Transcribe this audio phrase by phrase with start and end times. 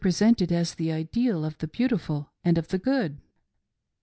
[0.09, 3.21] sented as the ideal of the beautiful and of the good.